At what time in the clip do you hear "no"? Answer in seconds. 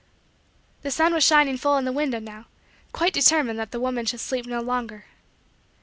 4.47-4.59